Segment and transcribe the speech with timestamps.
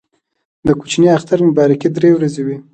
[0.67, 2.57] د کوچني اختر مبارکي درې ورځې وي.